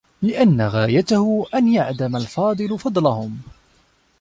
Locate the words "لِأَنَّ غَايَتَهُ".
0.21-1.45